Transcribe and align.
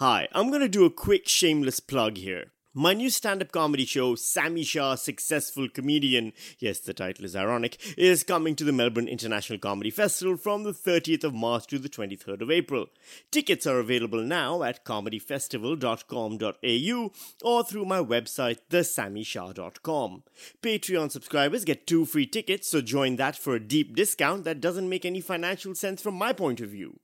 Hi, 0.00 0.26
I'm 0.32 0.48
going 0.48 0.62
to 0.62 0.68
do 0.68 0.86
a 0.86 0.90
quick 0.90 1.28
shameless 1.28 1.78
plug 1.78 2.16
here. 2.16 2.52
My 2.72 2.94
new 2.94 3.10
stand 3.10 3.42
up 3.42 3.52
comedy 3.52 3.84
show, 3.84 4.14
Sami 4.14 4.62
Shah 4.62 4.94
Successful 4.94 5.68
Comedian, 5.68 6.32
yes, 6.58 6.80
the 6.80 6.94
title 6.94 7.26
is 7.26 7.36
ironic, 7.36 7.76
is 7.98 8.24
coming 8.24 8.56
to 8.56 8.64
the 8.64 8.72
Melbourne 8.72 9.08
International 9.08 9.58
Comedy 9.58 9.90
Festival 9.90 10.38
from 10.38 10.62
the 10.62 10.72
30th 10.72 11.24
of 11.24 11.34
March 11.34 11.66
to 11.66 11.78
the 11.78 11.90
23rd 11.90 12.40
of 12.40 12.50
April. 12.50 12.86
Tickets 13.30 13.66
are 13.66 13.78
available 13.78 14.22
now 14.22 14.62
at 14.62 14.86
comedyfestival.com.au 14.86 17.12
or 17.44 17.62
through 17.62 17.84
my 17.84 18.02
website, 18.02 18.60
thesamishah.com. 18.70 20.22
Patreon 20.62 21.10
subscribers 21.10 21.66
get 21.66 21.86
two 21.86 22.06
free 22.06 22.24
tickets, 22.24 22.68
so 22.68 22.80
join 22.80 23.16
that 23.16 23.36
for 23.36 23.54
a 23.54 23.60
deep 23.60 23.94
discount 23.94 24.44
that 24.44 24.62
doesn't 24.62 24.88
make 24.88 25.04
any 25.04 25.20
financial 25.20 25.74
sense 25.74 26.00
from 26.00 26.14
my 26.14 26.32
point 26.32 26.62
of 26.62 26.70
view. 26.70 27.00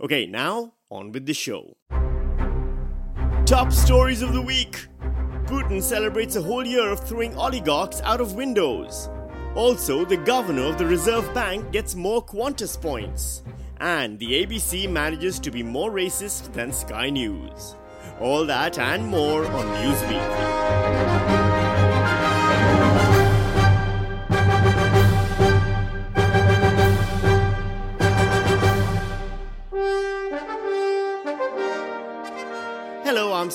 Okay, 0.00 0.24
now, 0.24 0.72
on 0.90 1.12
with 1.12 1.26
the 1.26 1.34
show. 1.34 1.76
Top 3.48 3.72
stories 3.72 4.20
of 4.20 4.34
the 4.34 4.42
week. 4.42 4.88
Putin 5.46 5.82
celebrates 5.82 6.36
a 6.36 6.42
whole 6.42 6.66
year 6.66 6.90
of 6.90 7.00
throwing 7.00 7.34
oligarchs 7.34 8.02
out 8.02 8.20
of 8.20 8.34
windows. 8.34 9.08
Also, 9.54 10.04
the 10.04 10.18
governor 10.18 10.64
of 10.64 10.76
the 10.76 10.84
Reserve 10.84 11.32
Bank 11.32 11.72
gets 11.72 11.94
more 11.94 12.22
Qantas 12.22 12.78
points. 12.78 13.42
And 13.80 14.18
the 14.18 14.44
ABC 14.44 14.86
manages 14.90 15.40
to 15.40 15.50
be 15.50 15.62
more 15.62 15.90
racist 15.90 16.52
than 16.52 16.74
Sky 16.74 17.08
News. 17.08 17.74
All 18.20 18.44
that 18.44 18.78
and 18.78 19.06
more 19.06 19.46
on 19.46 19.64
Newsweek. 19.76 21.47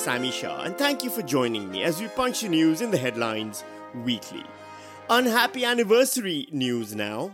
Sami 0.04 0.32
Shah, 0.32 0.64
and 0.64 0.78
thank 0.78 1.02
you 1.02 1.10
for 1.10 1.22
joining 1.22 1.72
me 1.72 1.84
as 1.84 2.02
we 2.02 2.10
punch 2.10 2.42
the 2.42 2.50
news 2.50 2.82
in 2.82 2.92
the 2.92 2.98
headlines 2.98 3.64
weekly. 4.04 4.44
Unhappy 5.10 5.64
anniversary 5.64 6.46
news 6.52 6.94
now. 6.94 7.32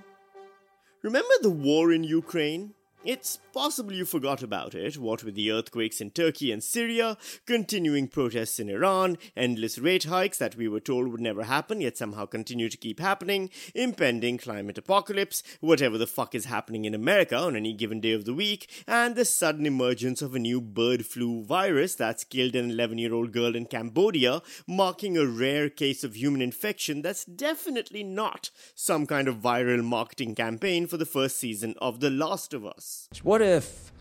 Remember 1.01 1.33
the 1.41 1.49
war 1.49 1.91
in 1.91 2.03
Ukraine? 2.03 2.75
It's 3.11 3.39
possible 3.53 3.93
you 3.93 4.05
forgot 4.05 4.43
about 4.43 4.75
it, 4.75 4.95
what 4.99 5.23
with 5.23 5.33
the 5.33 5.51
earthquakes 5.51 5.99
in 5.99 6.11
Turkey 6.11 6.51
and 6.51 6.63
Syria, 6.63 7.17
continuing 7.47 8.07
protests 8.07 8.59
in 8.59 8.69
Iran, 8.69 9.17
endless 9.35 9.79
rate 9.79 10.03
hikes 10.03 10.37
that 10.37 10.55
we 10.55 10.67
were 10.67 10.79
told 10.79 11.07
would 11.07 11.19
never 11.19 11.45
happen 11.45 11.81
yet 11.81 11.97
somehow 11.97 12.27
continue 12.27 12.69
to 12.69 12.77
keep 12.77 12.99
happening, 12.99 13.49
impending 13.73 14.37
climate 14.37 14.77
apocalypse, 14.77 15.41
whatever 15.59 15.97
the 15.97 16.05
fuck 16.05 16.35
is 16.35 16.45
happening 16.45 16.85
in 16.85 16.93
America 16.93 17.35
on 17.35 17.55
any 17.55 17.73
given 17.73 17.99
day 17.99 18.11
of 18.11 18.25
the 18.25 18.33
week, 18.33 18.69
and 18.85 19.15
the 19.15 19.25
sudden 19.25 19.65
emergence 19.65 20.21
of 20.21 20.35
a 20.35 20.39
new 20.39 20.61
bird 20.61 21.03
flu 21.03 21.43
virus 21.43 21.95
that's 21.95 22.23
killed 22.23 22.55
an 22.55 22.69
11 22.69 22.99
year 22.99 23.15
old 23.15 23.31
girl 23.31 23.55
in 23.55 23.65
Cambodia, 23.65 24.43
marking 24.67 25.17
a 25.17 25.25
rare 25.25 25.67
case 25.67 26.03
of 26.03 26.15
human 26.15 26.43
infection 26.43 27.01
that's 27.01 27.25
definitely 27.25 28.03
not 28.03 28.51
some 28.75 29.07
kind 29.07 29.27
of 29.27 29.37
viral 29.37 29.83
marketing 29.83 30.35
campaign 30.35 30.85
for 30.85 30.97
the 30.97 31.07
first 31.07 31.39
season 31.39 31.73
of 31.81 32.01
The 32.01 32.11
Last 32.11 32.53
of 32.53 32.63
Us. 32.63 32.98
What 33.23 33.41
if, 33.41 33.91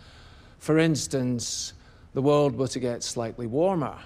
for 0.58 0.78
instance, 0.78 1.72
the 2.14 2.22
world 2.22 2.56
were 2.56 2.68
to 2.68 2.78
get 2.78 3.02
slightly 3.02 3.46
warmer? 3.46 3.98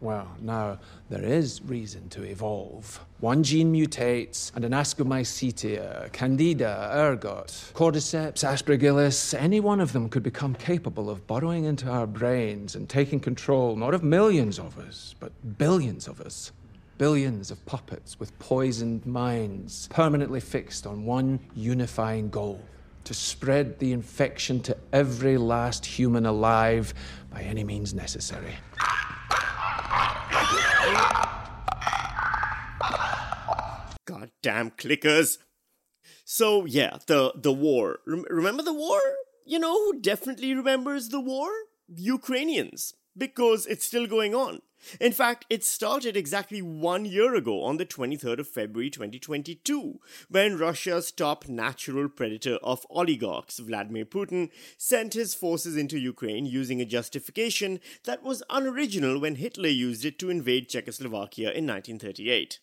Well, 0.00 0.36
now 0.40 0.80
there 1.08 1.24
is 1.24 1.62
reason 1.62 2.08
to 2.10 2.24
evolve. 2.24 3.00
One 3.20 3.42
gene 3.42 3.72
mutates, 3.72 4.54
and 4.54 4.64
an 4.64 4.72
Ascomycota, 4.72 6.12
Candida, 6.12 6.90
ergot, 6.92 7.70
Cordyceps, 7.72 8.44
Aspergillus, 8.44 9.32
any 9.32 9.60
one 9.60 9.80
of 9.80 9.92
them 9.92 10.08
could 10.08 10.22
become 10.22 10.54
capable 10.54 11.08
of 11.08 11.26
burrowing 11.26 11.64
into 11.64 11.88
our 11.88 12.06
brains 12.06 12.74
and 12.74 12.88
taking 12.88 13.20
control 13.20 13.76
not 13.76 13.94
of 13.94 14.02
millions 14.02 14.58
of 14.58 14.78
us, 14.78 15.14
but 15.20 15.32
billions 15.56 16.08
of 16.08 16.20
us. 16.20 16.52
Billions 16.98 17.50
of 17.50 17.64
puppets 17.64 18.20
with 18.20 18.38
poisoned 18.38 19.06
minds, 19.06 19.88
permanently 19.88 20.40
fixed 20.40 20.86
on 20.86 21.04
one 21.04 21.40
unifying 21.54 22.28
goal 22.28 22.60
to 23.04 23.14
spread 23.14 23.78
the 23.78 23.92
infection 23.92 24.60
to 24.60 24.76
every 24.92 25.36
last 25.36 25.86
human 25.86 26.26
alive 26.26 26.94
by 27.30 27.42
any 27.42 27.64
means 27.64 27.94
necessary. 27.94 28.54
Goddamn 34.06 34.70
clickers. 34.72 35.38
So 36.24 36.64
yeah, 36.64 36.98
the 37.06 37.32
the 37.34 37.52
war. 37.52 38.00
Rem- 38.06 38.24
remember 38.30 38.62
the 38.62 38.74
war? 38.74 39.00
You 39.46 39.58
know 39.58 39.72
who 39.72 40.00
definitely 40.00 40.54
remembers 40.54 41.10
the 41.10 41.20
war? 41.20 41.50
Ukrainians, 41.94 42.94
because 43.16 43.66
it's 43.66 43.84
still 43.84 44.06
going 44.06 44.34
on. 44.34 44.62
In 45.00 45.12
fact, 45.12 45.46
it 45.50 45.64
started 45.64 46.16
exactly 46.16 46.62
one 46.62 47.04
year 47.04 47.34
ago 47.34 47.62
on 47.62 47.76
the 47.76 47.86
23rd 47.86 48.40
of 48.40 48.48
February 48.48 48.90
2022, 48.90 50.00
when 50.28 50.58
Russia's 50.58 51.10
top 51.10 51.48
natural 51.48 52.08
predator 52.08 52.56
of 52.62 52.86
oligarchs, 52.90 53.58
Vladimir 53.58 54.04
Putin, 54.04 54.50
sent 54.76 55.14
his 55.14 55.34
forces 55.34 55.76
into 55.76 55.98
Ukraine 55.98 56.46
using 56.46 56.80
a 56.80 56.84
justification 56.84 57.80
that 58.04 58.22
was 58.22 58.42
unoriginal 58.50 59.18
when 59.20 59.36
Hitler 59.36 59.68
used 59.68 60.04
it 60.04 60.18
to 60.18 60.30
invade 60.30 60.68
Czechoslovakia 60.68 61.50
in 61.52 61.66
1938. 61.66 62.60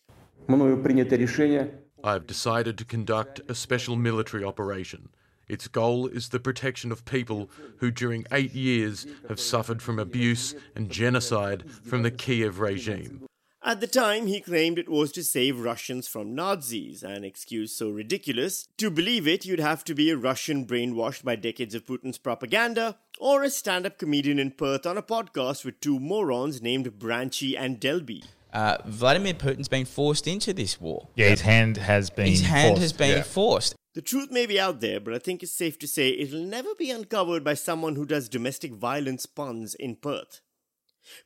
I 2.04 2.12
have 2.12 2.26
decided 2.26 2.78
to 2.78 2.84
conduct 2.84 3.40
a 3.48 3.54
special 3.54 3.96
military 3.96 4.44
operation 4.44 5.10
its 5.48 5.68
goal 5.68 6.06
is 6.06 6.28
the 6.28 6.40
protection 6.40 6.90
of 6.92 7.04
people 7.04 7.50
who, 7.78 7.90
during 7.90 8.24
eight 8.32 8.52
years, 8.54 9.06
have 9.28 9.40
suffered 9.40 9.82
from 9.82 9.98
abuse 9.98 10.54
and 10.76 10.90
genocide 10.90 11.64
from 11.82 12.02
the 12.02 12.10
Kiev 12.10 12.60
regime. 12.60 13.26
At 13.64 13.80
the 13.80 13.86
time, 13.86 14.26
he 14.26 14.40
claimed 14.40 14.76
it 14.76 14.88
was 14.88 15.12
to 15.12 15.22
save 15.22 15.60
Russians 15.60 16.08
from 16.08 16.34
Nazis, 16.34 17.04
an 17.04 17.22
excuse 17.22 17.72
so 17.76 17.90
ridiculous. 17.90 18.66
To 18.78 18.90
believe 18.90 19.28
it, 19.28 19.46
you'd 19.46 19.60
have 19.60 19.84
to 19.84 19.94
be 19.94 20.10
a 20.10 20.16
Russian 20.16 20.66
brainwashed 20.66 21.22
by 21.22 21.36
decades 21.36 21.72
of 21.76 21.86
Putin's 21.86 22.18
propaganda, 22.18 22.98
or 23.20 23.44
a 23.44 23.50
stand 23.50 23.86
up 23.86 23.98
comedian 23.98 24.40
in 24.40 24.50
Perth 24.50 24.84
on 24.84 24.98
a 24.98 25.02
podcast 25.02 25.64
with 25.64 25.78
two 25.80 26.00
morons 26.00 26.60
named 26.60 26.98
Branchy 26.98 27.56
and 27.56 27.78
Delby. 27.80 28.24
Uh, 28.52 28.78
Vladimir 28.84 29.34
Putin's 29.34 29.68
been 29.68 29.86
forced 29.86 30.26
into 30.26 30.52
this 30.52 30.80
war. 30.80 31.06
Yeah, 31.14 31.28
his 31.28 31.42
hand 31.42 31.76
has 31.76 32.10
been. 32.10 32.26
His 32.26 32.42
hand 32.42 32.70
forced. 32.70 32.82
has 32.82 32.92
been 32.92 33.16
Yeah. 33.18 33.22
forced. 33.22 33.74
The 33.94 34.00
truth 34.00 34.30
may 34.30 34.46
be 34.46 34.58
out 34.58 34.80
there, 34.80 35.00
but 35.00 35.12
I 35.12 35.18
think 35.18 35.42
it's 35.42 35.52
safe 35.52 35.78
to 35.80 35.86
say 35.86 36.08
it'll 36.08 36.40
never 36.40 36.74
be 36.74 36.90
uncovered 36.90 37.44
by 37.44 37.52
someone 37.52 37.94
who 37.94 38.06
does 38.06 38.26
domestic 38.26 38.72
violence 38.72 39.26
puns 39.26 39.74
in 39.74 39.96
Perth. 39.96 40.40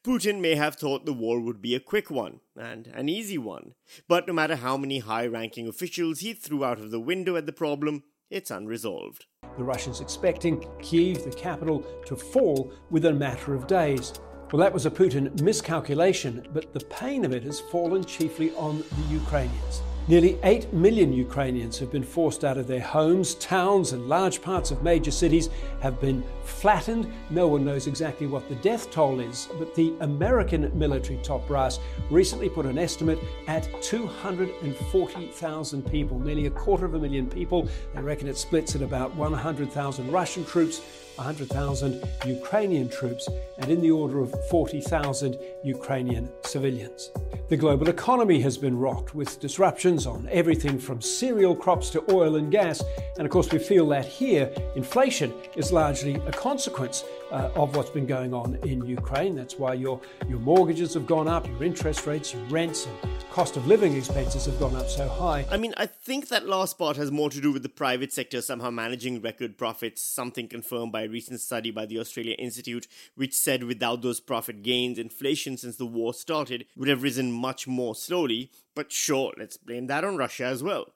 Putin 0.05 0.41
may 0.41 0.57
have 0.57 0.75
thought 0.75 1.07
the 1.07 1.13
war 1.13 1.39
would 1.39 1.63
be 1.63 1.77
a 1.77 1.81
quick 1.81 2.11
one, 2.11 2.41
and 2.57 2.89
an 2.89 3.09
easy 3.09 3.39
one, 3.39 3.75
but 4.09 4.27
no 4.27 4.33
matter 4.33 4.57
how 4.57 4.77
many 4.77 4.99
high 4.99 5.27
ranking 5.27 5.69
officials 5.69 6.21
he 6.21 6.33
threw 6.33 6.65
out 6.65 6.81
of 6.81 6.91
the 6.91 6.99
window 6.99 7.37
at 7.37 7.47
the 7.47 7.53
problem, 7.53 8.03
it's 8.31 8.51
unresolved. 8.51 9.27
The 9.57 9.63
Russians 9.63 10.01
expecting 10.01 10.67
Kiev, 10.83 11.23
the 11.23 11.31
capital, 11.31 11.87
to 12.07 12.17
fall 12.17 12.73
within 12.91 13.15
a 13.15 13.19
matter 13.19 13.55
of 13.55 13.69
days. 13.69 14.13
Well, 14.51 14.61
that 14.61 14.73
was 14.73 14.87
a 14.87 14.91
Putin 14.91 15.41
miscalculation, 15.41 16.49
but 16.53 16.73
the 16.73 16.85
pain 16.87 17.25
of 17.25 17.33
it 17.33 17.45
has 17.45 17.61
fallen 17.61 18.05
chiefly 18.05 18.51
on 18.57 18.79
the 18.79 19.15
Ukrainians. 19.15 19.83
Nearly 20.09 20.39
8 20.45 20.73
million 20.73 21.13
Ukrainians 21.13 21.81
have 21.81 21.91
been 21.91 22.05
forced 22.05 22.45
out 22.45 22.57
of 22.57 22.69
their 22.69 22.81
homes, 22.81 23.35
towns, 23.35 23.93
and 23.93 24.09
large 24.09 24.41
parts 24.41 24.71
of 24.71 24.85
major 24.85 25.11
cities 25.11 25.51
have 25.81 26.01
been 26.01 26.23
flattened. 26.45 27.13
No 27.29 27.49
one 27.49 27.65
knows 27.65 27.89
exactly 27.89 28.29
what 28.29 28.49
the 28.49 28.55
death 28.57 28.89
toll 28.93 29.19
is, 29.19 29.49
but 29.59 29.75
the 29.75 29.95
American 29.99 30.71
military 30.79 31.19
top 31.25 31.45
brass 31.49 31.81
recently 32.09 32.49
put 32.49 32.67
an 32.67 32.79
estimate 32.79 33.19
at 33.49 33.69
240,000 33.83 35.91
people, 35.91 36.21
nearly 36.21 36.47
a 36.47 36.51
quarter 36.51 36.85
of 36.85 36.95
a 36.95 37.01
million 37.01 37.29
people. 37.29 37.69
They 37.93 38.01
reckon 38.01 38.29
it 38.29 38.37
splits 38.37 38.77
at 38.77 38.83
about 38.83 39.13
100,000 39.17 40.13
Russian 40.13 40.45
troops, 40.45 40.83
100,000 41.17 42.03
Ukrainian 42.25 42.89
troops, 42.89 43.29
and 43.59 43.71
in 43.71 43.81
the 43.81 43.91
order 43.91 44.21
of 44.21 44.35
40,000 44.49 45.39
Ukrainian 45.65 46.29
civilians. 46.43 47.11
The 47.49 47.57
global 47.57 47.89
economy 47.89 48.41
has 48.41 48.59
been 48.59 48.77
rocked 48.79 49.15
with 49.15 49.39
disruptions 49.41 50.07
on 50.07 50.29
everything 50.31 50.79
from 50.79 51.01
cereal 51.01 51.55
crops 51.55 51.91
to 51.91 52.05
oil 52.13 52.37
and 52.37 52.51
gas. 52.51 52.83
And 53.17 53.25
of 53.25 53.31
course, 53.31 53.53
we 53.53 53.59
feel 53.59 53.87
that 53.91 54.05
here, 54.05 54.53
inflation 54.75 55.33
is 55.55 55.73
largely 55.73 56.17
a 56.27 56.33
consequence 56.33 57.05
uh, 57.31 57.51
of 57.55 57.77
what's 57.77 57.91
been 57.91 58.07
going 58.07 58.33
on 58.33 58.57
in 58.65 58.85
Ukraine. 58.85 59.35
That's 59.35 59.59
why 59.59 59.75
your, 59.75 60.01
your 60.29 60.39
mortgages 60.41 60.95
have 60.95 61.07
gone 61.07 61.29
up, 61.29 61.47
your 61.47 61.65
interest 61.65 62.07
rates, 62.07 62.33
your 62.33 62.43
rents, 62.45 62.87
and 62.87 63.17
cost 63.31 63.57
of 63.57 63.67
living 63.67 63.95
expenses 63.95 64.47
have 64.47 64.59
gone 64.59 64.75
up 64.75 64.89
so 64.89 65.09
high. 65.09 65.45
I 65.51 65.57
mean, 65.57 65.75
I 65.77 65.87
think 65.87 66.29
that 66.29 66.47
last 66.47 66.79
part 66.79 66.97
has 66.97 67.11
more 67.11 67.29
to 67.31 67.41
do 67.41 67.53
with 67.53 67.63
the 67.63 67.69
private 67.69 68.13
sector 68.13 68.41
somehow 68.41 68.71
managing 68.71 69.21
record 69.21 69.59
profits, 69.59 70.03
something 70.03 70.49
confirmed 70.49 70.93
by 70.93 71.03
a 71.03 71.09
recent 71.09 71.41
study 71.41 71.71
by 71.71 71.87
the 71.87 71.99
Australia 71.99 72.35
Institute, 72.39 72.87
which 73.15 73.35
said 73.35 73.65
without 73.65 74.03
those 74.03 74.21
profit 74.21 74.63
gains, 74.63 74.99
inflation 74.99 75.57
since 75.57 75.77
the 75.77 75.87
war 75.87 76.15
started 76.15 76.65
would 76.77 76.89
have 76.89 77.03
risen 77.03 77.33
much 77.33 77.67
more 77.67 77.95
slowly. 77.95 78.51
But 78.75 78.91
sure, 78.93 79.35
let's 79.39 79.57
blame 79.57 79.87
that 79.89 80.05
on 80.05 80.17
Russia 80.17 80.45
as 80.45 80.63
well. 80.63 80.95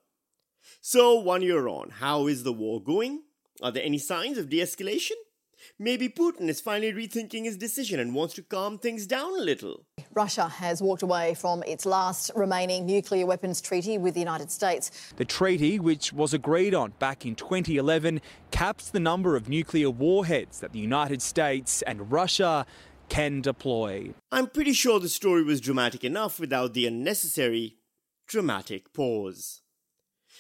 So, 0.81 1.19
one 1.19 1.43
year 1.43 1.69
on, 1.69 1.91
how 1.91 2.27
is 2.27 2.43
the 2.43 2.53
war 2.53 2.83
going? 2.83 3.23
Are 3.63 3.71
there 3.71 3.85
any 3.85 3.99
signs 3.99 4.39
of 4.39 4.49
de 4.49 4.61
escalation? 4.61 5.17
Maybe 5.79 6.09
Putin 6.09 6.49
is 6.49 6.61
finally 6.61 6.93
rethinking 6.93 7.45
his 7.45 7.57
decision 7.57 8.01
and 8.01 8.15
wants 8.15 8.35
to 8.35 8.43
calm 8.43 8.79
things 8.79 9.07
down 9.07 9.33
a 9.39 9.43
little. 9.43 9.87
Russia 10.13 10.49
has 10.49 10.83
walked 10.83 11.03
away 11.03 11.35
from 11.35 11.63
its 11.65 11.87
last 11.87 12.31
remaining 12.35 12.87
nuclear 12.87 13.27
weapons 13.27 13.61
treaty 13.61 13.99
with 13.99 14.15
the 14.15 14.21
United 14.21 14.51
States. 14.51 14.91
The 15.17 15.25
treaty, 15.25 15.79
which 15.79 16.13
was 16.13 16.35
agreed 16.35 16.75
on 16.75 16.93
back 16.99 17.25
in 17.25 17.35
2011, 17.35 18.21
caps 18.51 18.91
the 18.91 19.01
number 19.01 19.37
of 19.37 19.49
nuclear 19.49 19.91
warheads 19.91 20.61
that 20.61 20.73
the 20.73 20.79
United 20.79 21.23
States 21.23 21.83
and 21.83 22.11
Russia 22.11 22.67
can 23.09 23.41
deploy. 23.41 24.15
I'm 24.33 24.47
pretty 24.47 24.73
sure 24.73 25.01
the 25.01 25.09
story 25.09 25.43
was 25.43 25.61
dramatic 25.61 26.05
enough 26.05 26.41
without 26.41 26.75
the 26.75 26.87
unnecessary 26.87 27.77
dramatic 28.27 28.93
pause. 28.93 29.63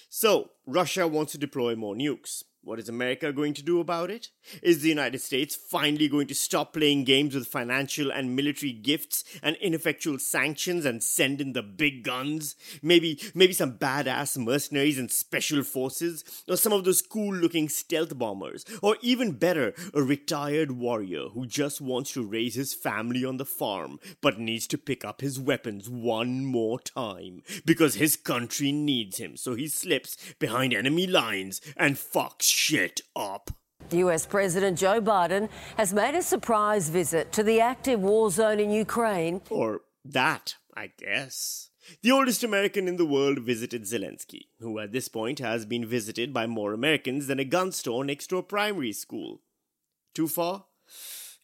So, 0.09 0.51
Russia 0.67 1.07
wants 1.07 1.33
to 1.33 1.39
deploy 1.39 1.77
more 1.77 1.95
nukes. 1.95 2.45
What 2.63 2.79
is 2.79 2.91
America 2.91 3.33
going 3.33 3.55
to 3.55 3.63
do 3.63 3.81
about 3.81 4.11
it? 4.11 4.29
Is 4.63 4.83
the 4.83 4.91
United 4.91 5.23
States 5.23 5.57
finally 5.57 6.09
going 6.09 6.27
to 6.27 6.35
stop 6.35 6.75
playing 6.75 7.05
games 7.05 7.35
with 7.35 7.47
financial 7.47 8.13
and 8.13 8.37
military 8.37 8.73
gifts 8.73 9.25
and 9.43 9.57
ineffectual 9.57 10.19
sanctions 10.19 10.85
and 10.85 11.03
send 11.03 11.41
in 11.41 11.55
the 11.55 11.63
big 11.63 12.05
guns? 12.05 12.57
Maybe 12.83 13.19
maybe 13.35 13.55
some 13.55 13.79
badass 13.79 14.37
mercenaries 14.37 14.99
and 14.99 15.11
special 15.11 15.63
forces 15.63 16.23
or 16.47 16.57
some 16.59 16.75
of 16.75 16.85
those 16.85 17.01
cool-looking 17.01 17.71
stealth 17.71 18.19
bombers 18.19 18.67
or 18.83 18.99
even 19.01 19.33
better, 19.33 19.73
a 19.95 20.03
retired 20.03 20.73
warrior 20.73 21.31
who 21.31 21.47
just 21.47 21.81
wants 21.81 22.13
to 22.13 22.27
raise 22.27 22.57
his 22.57 22.75
family 22.75 23.25
on 23.25 23.39
the 23.39 23.47
farm 23.47 23.99
but 24.21 24.39
needs 24.39 24.67
to 24.67 24.77
pick 24.77 25.03
up 25.03 25.23
his 25.23 25.41
weapons 25.41 25.89
one 25.89 26.45
more 26.45 26.79
time 26.79 27.43
because 27.65 27.95
his 27.95 28.17
country 28.17 28.71
needs 28.71 29.17
him 29.17 29.35
so 29.39 29.55
he 29.55 29.67
slips 29.67 30.35
behind 30.39 30.75
enemy 30.75 31.07
lines 31.07 31.63
and 31.79 31.97
fucks 31.97 32.50
shit 32.51 33.01
up. 33.17 33.51
The 33.89 33.99
US 33.99 34.27
President 34.27 34.79
Joe 34.79 35.01
Biden 35.01 35.49
has 35.77 35.93
made 35.93 36.15
a 36.15 36.23
surprise 36.23 36.89
visit 36.89 37.33
to 37.33 37.43
the 37.43 37.61
active 37.61 38.01
war 38.01 38.31
zone 38.31 38.61
in 38.61 38.71
Ukraine. 38.71 39.41
Or 39.51 39.81
that, 40.05 40.57
I 40.77 40.93
guess. 40.99 41.71
The 42.03 42.13
oldest 42.13 42.45
American 42.45 42.87
in 42.87 42.97
the 42.97 43.07
world 43.07 43.41
visited 43.41 43.83
Zelensky, 43.83 44.43
who 44.61 44.79
at 44.79 44.93
this 44.93 45.09
point 45.09 45.39
has 45.41 45.65
been 45.65 45.87
visited 45.87 46.33
by 46.33 46.47
more 46.47 46.73
Americans 46.73 47.27
than 47.27 47.41
a 47.41 47.45
gun 47.45 47.73
store 47.73 48.05
next 48.05 48.29
to 48.29 48.37
a 48.37 48.43
primary 48.43 48.93
school. 48.93 49.41
Too 50.15 50.29
far? 50.29 50.67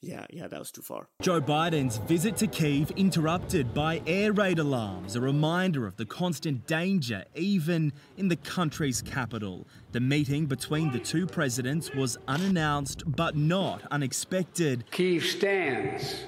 Yeah, 0.03 0.27
yeah, 0.31 0.47
that 0.47 0.59
was 0.59 0.71
too 0.71 0.83
far. 0.83 1.09
Joe 1.23 1.41
Biden's 1.41 1.97
visit 1.97 2.37
to 2.39 2.47
Kiev 2.47 2.91
interrupted 2.93 3.73
by 3.73 4.03
air 4.07 4.33
raid 4.33 4.59
alarms, 4.59 5.17
a 5.17 5.21
reminder 5.21 5.87
of 5.87 5.97
the 5.97 6.05
constant 6.05 6.67
danger 6.67 7.25
even 7.35 7.93
in 8.17 8.29
the 8.29 8.37
country's 8.37 9.01
capital. 9.01 9.67
The 9.93 10.01
meeting 10.01 10.47
between 10.47 10.93
the 10.93 10.99
two 10.99 11.27
presidents 11.27 11.93
was 11.95 12.19
unannounced 12.29 13.05
but 13.07 13.37
not 13.37 13.83
unexpected. 13.91 14.85
Kiev 14.91 15.25
stands, 15.25 16.25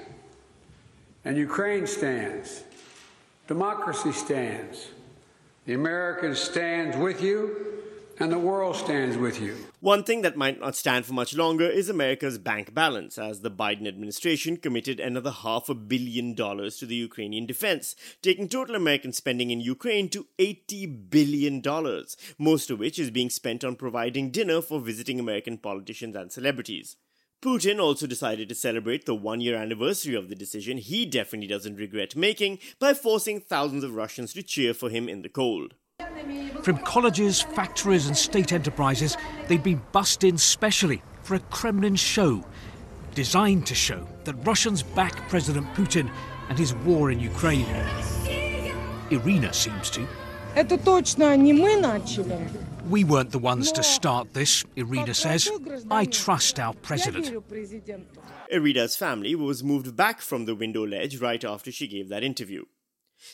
and 1.23 1.37
Ukraine 1.37 1.85
stands. 1.85 2.63
Democracy 3.47 4.11
stands. 4.11 4.89
The 5.65 5.73
Americans 5.75 6.39
stand 6.39 7.01
with 7.01 7.21
you, 7.21 7.83
and 8.19 8.31
the 8.31 8.37
world 8.39 8.75
stands 8.75 9.17
with 9.17 9.41
you. 9.41 9.55
One 9.79 10.03
thing 10.03 10.21
that 10.23 10.35
might 10.35 10.59
not 10.59 10.75
stand 10.75 11.05
for 11.05 11.13
much 11.13 11.33
longer 11.35 11.65
is 11.65 11.87
America's 11.87 12.37
bank 12.37 12.73
balance, 12.73 13.17
as 13.17 13.41
the 13.41 13.51
Biden 13.51 13.87
administration 13.87 14.57
committed 14.57 14.99
another 14.99 15.31
half 15.31 15.69
a 15.69 15.73
billion 15.73 16.33
dollars 16.35 16.77
to 16.77 16.85
the 16.85 16.95
Ukrainian 16.95 17.45
defense, 17.45 17.95
taking 18.21 18.49
total 18.49 18.75
American 18.75 19.13
spending 19.13 19.51
in 19.51 19.61
Ukraine 19.61 20.09
to 20.09 20.27
$80 20.37 21.09
billion, 21.09 21.61
most 22.37 22.69
of 22.69 22.79
which 22.79 22.99
is 22.99 23.09
being 23.09 23.29
spent 23.29 23.63
on 23.63 23.75
providing 23.75 24.31
dinner 24.31 24.61
for 24.61 24.81
visiting 24.81 25.19
American 25.19 25.57
politicians 25.57 26.15
and 26.15 26.31
celebrities. 26.31 26.97
Putin 27.41 27.79
also 27.79 28.05
decided 28.05 28.49
to 28.49 28.55
celebrate 28.55 29.05
the 29.05 29.15
one 29.15 29.39
year 29.39 29.55
anniversary 29.55 30.13
of 30.13 30.27
the 30.27 30.35
decision 30.35 30.77
he 30.77 31.05
definitely 31.05 31.47
doesn't 31.47 31.77
regret 31.77 32.13
making 32.13 32.59
by 32.79 32.93
forcing 32.93 33.39
thousands 33.39 33.85
of 33.85 33.95
Russians 33.95 34.33
to 34.33 34.43
cheer 34.43 34.73
for 34.73 34.89
him 34.89 35.07
in 35.07 35.21
the 35.21 35.29
cold. 35.29 35.75
From 36.63 36.77
colleges, 36.79 37.41
factories, 37.41 38.07
and 38.07 38.17
state 38.17 38.51
enterprises, 38.51 39.17
they'd 39.47 39.63
been 39.63 39.81
bussed 39.91 40.23
in 40.23 40.37
specially 40.37 41.01
for 41.23 41.35
a 41.35 41.39
Kremlin 41.39 41.95
show, 41.95 42.43
designed 43.15 43.65
to 43.67 43.75
show 43.75 44.07
that 44.25 44.35
Russians 44.45 44.83
back 44.83 45.27
President 45.29 45.65
Putin 45.73 46.11
and 46.49 46.57
his 46.57 46.75
war 46.75 47.11
in 47.11 47.19
Ukraine. 47.19 47.65
Irina 49.09 49.53
seems 49.53 49.89
to. 49.91 50.05
We 52.89 53.03
weren't 53.03 53.31
the 53.31 53.39
ones 53.39 53.71
to 53.73 53.83
start 53.83 54.33
this, 54.33 54.65
Irina 54.75 55.13
says. 55.13 55.49
I 55.89 56.05
trust 56.05 56.59
our 56.59 56.73
president. 56.73 57.31
Irina's 58.51 58.95
family 58.95 59.35
was 59.35 59.63
moved 59.63 59.95
back 59.95 60.21
from 60.21 60.45
the 60.45 60.55
window 60.55 60.85
ledge 60.85 61.21
right 61.21 61.43
after 61.43 61.71
she 61.71 61.87
gave 61.87 62.09
that 62.09 62.23
interview. 62.23 62.65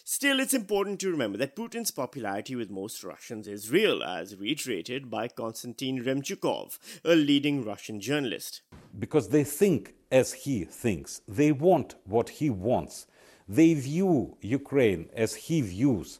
Still, 0.03 0.39
it's 0.39 0.53
important 0.53 0.99
to 0.99 1.11
remember 1.11 1.37
that 1.37 1.55
Putin's 1.55 1.91
popularity 1.91 2.55
with 2.55 2.69
most 2.69 3.03
Russians 3.03 3.47
is 3.47 3.71
real, 3.71 4.03
as 4.03 4.35
reiterated 4.35 5.09
by 5.09 5.27
Konstantin 5.27 6.03
Remchukov, 6.03 6.79
a 7.03 7.15
leading 7.15 7.63
Russian 7.63 7.99
journalist. 7.99 8.61
Because 8.97 9.29
they 9.29 9.43
think 9.43 9.93
as 10.11 10.33
he 10.33 10.65
thinks, 10.65 11.21
they 11.27 11.51
want 11.51 11.95
what 12.05 12.29
he 12.29 12.49
wants, 12.49 13.07
they 13.47 13.73
view 13.73 14.37
Ukraine 14.41 15.09
as 15.13 15.35
he 15.35 15.61
views, 15.61 16.19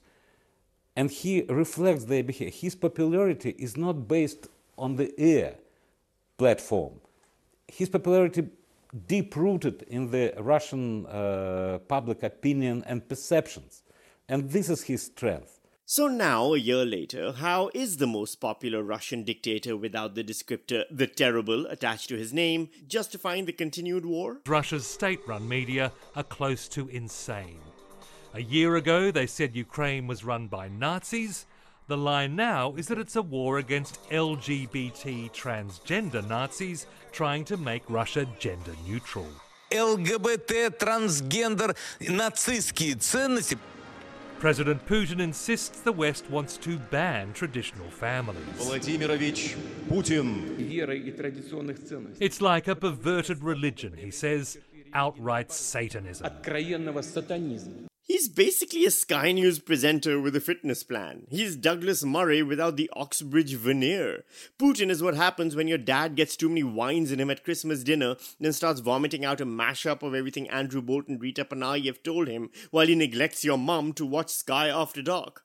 and 0.96 1.10
he 1.10 1.44
reflects 1.44 2.06
their 2.06 2.24
behavior. 2.24 2.52
His 2.52 2.76
popularity 2.76 3.56
is 3.58 3.76
not 3.76 4.08
based 4.08 4.48
on 4.78 4.96
the 4.96 5.14
air 5.20 5.56
platform. 6.38 7.00
His 7.68 7.90
popularity 7.90 8.48
deep 9.08 9.36
rooted 9.36 9.84
in 9.84 10.12
the 10.12 10.34
Russian 10.38 11.06
uh, 11.06 11.80
public 11.88 12.24
opinion 12.24 12.84
and 12.88 13.08
perceptions. 13.08 13.84
And 14.28 14.50
this 14.50 14.70
is 14.70 14.84
his 14.84 15.04
strength. 15.04 15.60
So 15.88 16.08
now, 16.08 16.56
a 16.56 16.58
year 16.58 16.84
later, 16.84 17.32
how 17.34 17.70
is 17.76 17.98
the 17.98 18.08
most 18.08 18.42
popular 18.42 18.82
Russian 18.82 19.24
dictator 19.24 19.78
without 19.78 20.16
the 20.16 20.24
descriptor 20.24 20.86
the 20.90 21.06
terrible 21.06 21.68
attached 21.68 22.10
to 22.10 22.18
his 22.18 22.34
name 22.34 22.70
justifying 22.88 23.46
the 23.46 23.54
continued 23.54 24.04
war? 24.04 24.42
Russia's 24.48 24.88
state 24.88 25.20
run 25.28 25.48
media 25.48 25.92
are 26.16 26.24
close 26.24 26.68
to 26.70 26.88
insane. 26.88 27.60
A 28.34 28.42
year 28.42 28.78
ago, 28.78 29.12
they 29.12 29.28
said 29.28 29.56
Ukraine 29.56 30.08
was 30.08 30.26
run 30.26 30.48
by 30.48 30.70
Nazis. 30.70 31.46
The 31.89 31.97
line 31.97 32.37
now 32.37 32.75
is 32.77 32.87
that 32.87 32.99
it's 32.99 33.17
a 33.17 33.23
war 33.23 33.59
against 33.59 33.99
LGBT 34.11 35.33
transgender 35.33 36.27
Nazis 36.29 36.87
trying 37.11 37.45
to 37.47 37.57
make 37.57 37.83
Russia 37.89 38.27
gender 38.39 38.75
neutral. 38.87 39.27
ЛГБТ, 39.73 40.79
трансгендер, 40.79 41.75
нацистские 42.01 42.95
ценности. 42.95 43.59
President 44.41 44.87
Putin 44.87 45.21
insists 45.21 45.81
the 45.81 45.93
West 45.93 46.31
wants 46.31 46.57
to 46.57 46.79
ban 46.91 47.33
traditional 47.35 47.91
families. 47.91 48.43
Владимирович 48.57 49.57
Putin. 49.89 50.57
It's 52.21 52.41
like 52.41 52.69
a 52.69 52.75
perverted 52.75 53.43
religion, 53.45 53.93
he 53.97 54.11
says, 54.11 54.59
outright 54.95 55.53
Satanism. 55.53 56.27
He's 58.26 58.34
basically 58.34 58.86
a 58.88 58.90
Sky 58.90 59.34
News 59.34 59.60
presenter 59.60 60.20
with 60.20 60.36
a 60.36 60.40
fitness 60.40 60.82
plan. 60.82 61.28
He's 61.30 61.56
Douglas 61.56 62.04
Murray 62.04 62.42
without 62.42 62.76
the 62.76 62.90
Oxbridge 62.96 63.54
veneer. 63.54 64.24
Putin 64.58 64.90
is 64.90 65.04
what 65.04 65.14
happens 65.14 65.56
when 65.56 65.68
your 65.68 65.78
dad 65.78 66.16
gets 66.16 66.36
too 66.36 66.50
many 66.50 66.64
wines 66.64 67.12
in 67.12 67.20
him 67.20 67.30
at 67.30 67.44
Christmas 67.44 67.84
dinner, 67.84 68.16
then 68.40 68.52
starts 68.52 68.80
vomiting 68.80 69.24
out 69.24 69.42
a 69.42 69.46
mashup 69.46 70.02
of 70.02 70.16
everything 70.16 70.50
Andrew 70.50 70.82
Bolt 70.82 71.08
and 71.08 71.22
Rita 71.22 71.46
Panahi 71.46 72.02
told 72.02 72.28
him, 72.28 72.50
while 72.72 72.88
he 72.88 72.96
neglects 72.96 73.46
your 73.46 73.60
mum 73.60 73.94
to 73.94 74.08
watch 74.08 74.32
Sky 74.32 74.70
After 74.70 75.04
Dark. 75.04 75.44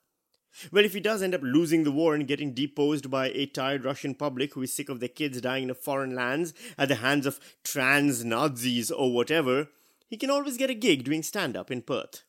Well, 0.72 0.87
if 0.87 0.94
he 0.94 1.00
does 1.00 1.22
end 1.22 1.34
up 1.34 1.42
losing 1.42 1.84
the 1.84 1.92
war 1.92 2.14
and 2.14 2.26
getting 2.26 2.54
deposed 2.54 3.10
by 3.10 3.28
a 3.28 3.44
tired 3.44 3.84
Russian 3.84 4.14
public 4.14 4.54
who 4.54 4.62
is 4.62 4.72
sick 4.72 4.88
of 4.88 5.00
their 5.00 5.10
kids 5.10 5.38
dying 5.42 5.68
in 5.68 5.75
foreign 5.75 6.14
lands 6.14 6.54
at 6.78 6.88
the 6.88 6.94
hands 6.94 7.26
of 7.26 7.40
trans 7.62 8.25
Nazis 8.25 8.90
or 8.90 9.12
whatever, 9.12 9.68
he 10.08 10.16
can 10.16 10.30
always 10.30 10.56
get 10.56 10.70
a 10.70 10.75
gig 10.75 11.04
doing 11.04 11.22
stand 11.22 11.58
up 11.58 11.70
in 11.70 11.82
Perth. 11.82 12.22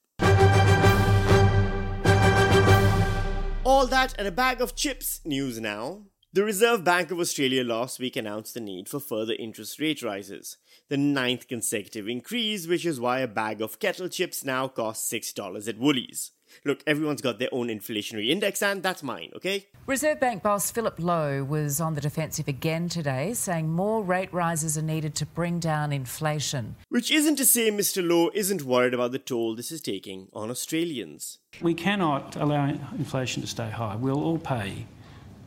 All 3.64 3.86
that 3.88 4.16
and 4.18 4.28
a 4.28 4.32
bag 4.32 4.60
of 4.60 4.76
chips 4.76 5.22
news 5.24 5.62
now. 5.62 6.02
The 6.34 6.46
Reserve 6.46 6.86
Bank 6.86 7.12
of 7.12 7.20
Australia 7.20 7.62
last 7.62 8.00
week 8.00 8.16
announced 8.16 8.54
the 8.54 8.62
need 8.62 8.88
for 8.88 9.02
further 9.02 9.34
interest 9.38 9.82
rate 9.82 10.02
rises, 10.02 10.56
the 10.88 10.96
ninth 10.96 11.50
consecutive 11.50 12.08
increase, 12.08 12.68
which 12.68 12.86
is 12.86 13.02
why 13.02 13.20
a 13.20 13.28
bag 13.28 13.62
of 13.62 13.80
kettle 13.80 14.08
chips 14.08 14.46
now 14.46 14.70
costs 14.70 15.12
$6 15.12 15.68
at 15.68 15.78
Woolies. 15.78 16.32
Look, 16.64 16.84
everyone's 16.88 17.22
got 17.22 17.38
their 17.38 17.50
own 17.52 17.68
inflationary 17.68 18.30
index, 18.30 18.64
and 18.64 18.82
that's 18.82 19.04
mine, 19.04 19.32
okay? 19.36 19.68
Reserve 19.86 20.22
Bank 20.22 20.42
boss 20.42 20.72
Philip 20.72 21.00
Lowe 21.00 21.44
was 21.44 21.82
on 21.82 21.96
the 21.96 22.02
defensive 22.02 22.48
again 22.48 22.88
today, 22.88 23.34
saying 23.34 23.70
more 23.70 24.02
rate 24.02 24.34
rises 24.34 24.78
are 24.78 24.82
needed 24.82 25.16
to 25.16 25.26
bring 25.26 25.60
down 25.60 25.92
inflation. 25.92 26.78
Which 26.88 27.12
isn't 27.12 27.36
to 27.36 27.46
say 27.46 27.72
Mr. 27.72 28.08
Lowe 28.08 28.32
isn't 28.34 28.64
worried 28.64 28.94
about 28.94 29.12
the 29.12 29.20
toll 29.20 29.58
this 29.58 29.70
is 29.70 29.82
taking 29.82 30.30
on 30.32 30.50
Australians. 30.50 31.40
We 31.62 31.74
cannot 31.74 32.38
allow 32.38 32.70
inflation 32.98 33.42
to 33.42 33.50
stay 33.50 33.70
high. 33.70 33.98
We'll 33.98 34.24
all 34.24 34.40
pay 34.40 34.86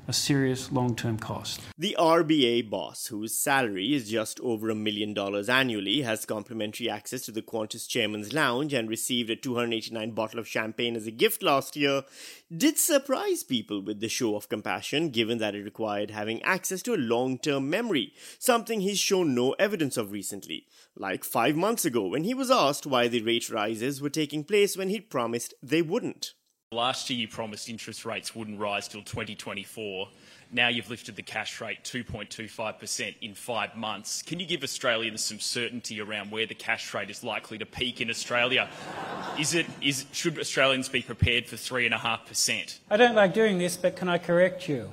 a 0.06 0.12
serious 0.12 0.70
long 0.70 0.94
term 0.94 1.18
cost. 1.18 1.60
The 1.78 1.96
RBA 1.98 2.68
boss, 2.68 3.06
whose 3.06 3.34
salary 3.34 3.94
is 3.94 4.10
just 4.10 4.38
over 4.40 4.68
a 4.68 4.74
million 4.74 5.14
dollars 5.14 5.48
annually, 5.48 6.02
has 6.02 6.26
complimentary 6.26 6.90
access 6.90 7.22
to 7.22 7.32
the 7.32 7.42
Qantas 7.42 7.88
Chairman's 7.88 8.32
Lounge 8.32 8.72
and 8.74 8.88
received 8.88 9.30
a 9.30 9.36
289 9.36 10.10
bottle 10.10 10.38
of 10.38 10.48
champagne 10.48 10.96
as 10.96 11.06
a 11.06 11.10
gift 11.10 11.42
last 11.42 11.76
year, 11.76 12.02
did 12.54 12.78
surprise 12.78 13.42
people 13.42 13.80
with 13.80 14.00
the 14.00 14.08
show 14.08 14.36
of 14.36 14.48
compassion 14.48 15.10
given 15.10 15.38
that 15.38 15.54
it 15.54 15.64
required 15.64 16.10
having 16.10 16.42
access 16.42 16.82
to 16.82 16.94
a 16.94 16.96
long 16.96 17.38
term 17.38 17.70
memory, 17.70 18.12
something 18.38 18.80
he's 18.80 18.98
shown 18.98 19.34
no 19.34 19.52
evidence 19.52 19.96
of 19.96 20.12
recently, 20.12 20.66
like 20.96 21.24
five 21.24 21.56
months 21.56 21.84
ago 21.84 22.06
when 22.06 22.24
he 22.24 22.34
was 22.34 22.50
asked 22.50 22.86
why 22.86 23.08
the 23.08 23.22
rate 23.22 23.48
rises 23.48 24.00
were 24.00 24.10
taking 24.10 24.44
place 24.44 24.76
when 24.76 24.88
he'd 24.88 25.10
promised 25.10 25.54
they 25.62 25.82
wouldn't. 25.82 26.34
Last 26.74 27.08
year, 27.08 27.20
you 27.20 27.28
promised 27.28 27.68
interest 27.68 28.04
rates 28.04 28.34
wouldn't 28.34 28.58
rise 28.58 28.88
till 28.88 29.02
2024. 29.02 30.08
Now 30.50 30.66
you've 30.68 30.90
lifted 30.90 31.14
the 31.14 31.22
cash 31.22 31.60
rate 31.60 31.84
2.25% 31.84 33.14
in 33.20 33.34
five 33.34 33.76
months. 33.76 34.22
Can 34.22 34.40
you 34.40 34.46
give 34.46 34.64
Australians 34.64 35.22
some 35.22 35.38
certainty 35.38 36.00
around 36.00 36.32
where 36.32 36.46
the 36.46 36.54
cash 36.54 36.92
rate 36.92 37.10
is 37.10 37.22
likely 37.22 37.58
to 37.58 37.66
peak 37.66 38.00
in 38.00 38.10
Australia? 38.10 38.68
Is 39.38 39.54
it, 39.54 39.66
is, 39.80 40.06
should 40.10 40.36
Australians 40.36 40.88
be 40.88 41.00
prepared 41.00 41.46
for 41.46 41.54
3.5%? 41.54 42.78
I 42.90 42.96
don't 42.96 43.14
like 43.14 43.34
doing 43.34 43.58
this, 43.58 43.76
but 43.76 43.94
can 43.94 44.08
I 44.08 44.18
correct 44.18 44.68
you? 44.68 44.90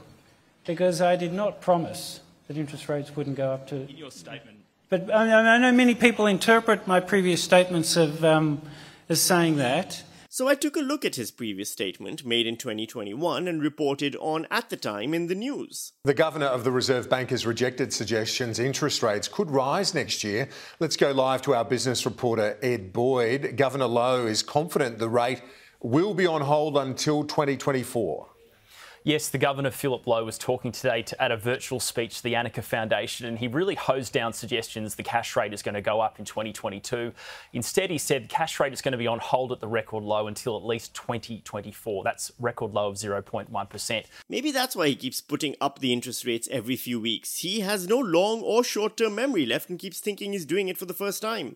Because 0.65 1.01
I 1.01 1.15
did 1.15 1.33
not 1.33 1.61
promise 1.61 2.19
that 2.47 2.57
interest 2.57 2.89
rates 2.89 3.15
wouldn't 3.15 3.37
go 3.37 3.51
up 3.53 3.67
to. 3.69 3.89
In 3.89 3.97
your 3.97 4.11
statement. 4.11 4.57
But 4.89 5.11
I, 5.11 5.55
I 5.55 5.57
know 5.57 5.71
many 5.71 5.95
people 5.95 6.27
interpret 6.27 6.85
my 6.85 6.99
previous 6.99 7.43
statements 7.43 7.95
of, 7.95 8.23
um, 8.23 8.61
as 9.09 9.19
saying 9.19 9.55
that. 9.57 10.03
So 10.33 10.47
I 10.47 10.55
took 10.55 10.77
a 10.77 10.79
look 10.79 11.03
at 11.03 11.17
his 11.17 11.29
previous 11.29 11.69
statement 11.69 12.25
made 12.25 12.47
in 12.47 12.55
2021 12.55 13.49
and 13.49 13.61
reported 13.61 14.15
on 14.15 14.47
at 14.49 14.69
the 14.69 14.77
time 14.77 15.13
in 15.13 15.27
the 15.27 15.35
news. 15.35 15.91
The 16.05 16.13
Governor 16.13 16.45
of 16.45 16.63
the 16.63 16.71
Reserve 16.71 17.09
Bank 17.09 17.31
has 17.31 17.45
rejected 17.45 17.91
suggestions 17.91 18.57
interest 18.57 19.03
rates 19.03 19.27
could 19.27 19.51
rise 19.51 19.93
next 19.93 20.23
year. 20.23 20.47
Let's 20.79 20.95
go 20.95 21.11
live 21.11 21.41
to 21.41 21.53
our 21.53 21.65
business 21.65 22.05
reporter, 22.05 22.57
Ed 22.61 22.93
Boyd. 22.93 23.57
Governor 23.57 23.87
Lowe 23.87 24.25
is 24.25 24.41
confident 24.41 24.99
the 24.99 25.09
rate 25.09 25.41
will 25.81 26.13
be 26.13 26.27
on 26.27 26.39
hold 26.39 26.77
until 26.77 27.25
2024. 27.25 28.29
Yes, 29.03 29.29
the 29.29 29.39
Governor, 29.39 29.71
Philip 29.71 30.05
Lowe, 30.05 30.23
was 30.23 30.37
talking 30.37 30.71
today 30.71 31.01
to, 31.01 31.19
at 31.19 31.31
a 31.31 31.37
virtual 31.37 31.79
speech 31.79 32.17
to 32.17 32.23
the 32.23 32.33
Anika 32.33 32.63
Foundation, 32.63 33.25
and 33.25 33.39
he 33.39 33.47
really 33.47 33.73
hosed 33.73 34.13
down 34.13 34.31
suggestions 34.31 34.93
the 34.93 35.01
cash 35.01 35.35
rate 35.35 35.55
is 35.55 35.63
going 35.63 35.73
to 35.73 35.81
go 35.81 35.99
up 35.99 36.19
in 36.19 36.25
2022. 36.25 37.11
Instead, 37.51 37.89
he 37.89 37.97
said 37.97 38.25
the 38.25 38.27
cash 38.27 38.59
rate 38.59 38.73
is 38.73 38.81
going 38.81 38.91
to 38.91 38.99
be 38.99 39.07
on 39.07 39.17
hold 39.17 39.51
at 39.51 39.59
the 39.59 39.67
record 39.67 40.03
low 40.03 40.27
until 40.27 40.55
at 40.55 40.63
least 40.63 40.93
2024. 40.93 42.03
That's 42.03 42.31
record 42.37 42.73
low 42.73 42.89
of 42.89 42.95
0.1%. 42.97 44.05
Maybe 44.29 44.51
that's 44.51 44.75
why 44.75 44.89
he 44.89 44.95
keeps 44.95 45.19
putting 45.19 45.55
up 45.59 45.79
the 45.79 45.93
interest 45.93 46.23
rates 46.23 46.47
every 46.51 46.75
few 46.75 46.99
weeks. 47.01 47.39
He 47.39 47.61
has 47.61 47.87
no 47.87 47.97
long 47.97 48.41
or 48.41 48.63
short 48.63 48.97
term 48.97 49.15
memory 49.15 49.47
left 49.47 49.67
and 49.67 49.79
keeps 49.79 49.99
thinking 49.99 50.33
he's 50.33 50.45
doing 50.45 50.67
it 50.67 50.77
for 50.77 50.85
the 50.85 50.93
first 50.93 51.23
time. 51.23 51.55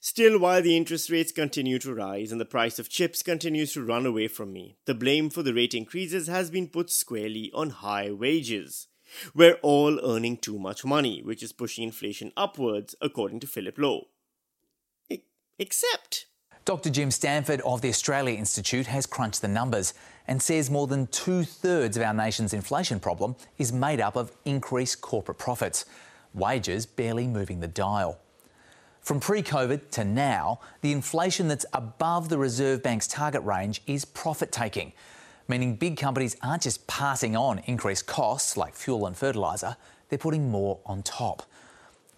Still, 0.00 0.38
while 0.38 0.62
the 0.62 0.76
interest 0.76 1.10
rates 1.10 1.32
continue 1.32 1.78
to 1.80 1.92
rise 1.92 2.30
and 2.30 2.40
the 2.40 2.44
price 2.44 2.78
of 2.78 2.88
chips 2.88 3.22
continues 3.22 3.72
to 3.72 3.84
run 3.84 4.06
away 4.06 4.28
from 4.28 4.52
me, 4.52 4.76
the 4.84 4.94
blame 4.94 5.28
for 5.28 5.42
the 5.42 5.52
rate 5.52 5.74
increases 5.74 6.28
has 6.28 6.50
been 6.50 6.68
put 6.68 6.88
squarely 6.88 7.50
on 7.52 7.70
high 7.70 8.12
wages. 8.12 8.86
We're 9.34 9.58
all 9.62 9.98
earning 10.04 10.36
too 10.36 10.58
much 10.58 10.84
money, 10.84 11.20
which 11.22 11.42
is 11.42 11.52
pushing 11.52 11.82
inflation 11.82 12.32
upwards, 12.36 12.94
according 13.00 13.40
to 13.40 13.48
Philip 13.48 13.76
Lowe. 13.76 14.08
Except. 15.58 16.26
Dr. 16.64 16.90
Jim 16.90 17.10
Stanford 17.10 17.60
of 17.62 17.80
the 17.80 17.88
Australia 17.88 18.38
Institute 18.38 18.86
has 18.86 19.06
crunched 19.06 19.42
the 19.42 19.48
numbers 19.48 19.94
and 20.28 20.40
says 20.40 20.70
more 20.70 20.86
than 20.86 21.08
two 21.08 21.42
thirds 21.42 21.96
of 21.96 22.04
our 22.04 22.14
nation's 22.14 22.52
inflation 22.52 23.00
problem 23.00 23.34
is 23.56 23.72
made 23.72 24.00
up 24.00 24.14
of 24.14 24.30
increased 24.44 25.00
corporate 25.00 25.38
profits, 25.38 25.86
wages 26.34 26.86
barely 26.86 27.26
moving 27.26 27.58
the 27.58 27.66
dial. 27.66 28.20
From 29.08 29.20
pre 29.20 29.42
COVID 29.42 29.88
to 29.92 30.04
now, 30.04 30.60
the 30.82 30.92
inflation 30.92 31.48
that's 31.48 31.64
above 31.72 32.28
the 32.28 32.36
Reserve 32.36 32.82
Bank's 32.82 33.06
target 33.06 33.42
range 33.42 33.80
is 33.86 34.04
profit 34.04 34.52
taking, 34.52 34.92
meaning 35.48 35.76
big 35.76 35.96
companies 35.96 36.36
aren't 36.42 36.64
just 36.64 36.86
passing 36.86 37.34
on 37.34 37.60
increased 37.60 38.06
costs 38.06 38.58
like 38.58 38.74
fuel 38.74 39.06
and 39.06 39.16
fertiliser, 39.16 39.78
they're 40.10 40.18
putting 40.18 40.50
more 40.50 40.80
on 40.84 41.02
top. 41.02 41.44